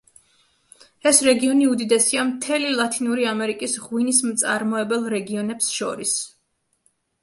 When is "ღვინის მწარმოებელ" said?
3.87-5.11